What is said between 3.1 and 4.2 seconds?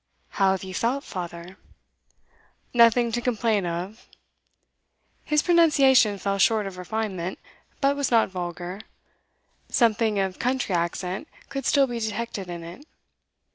to complain of.'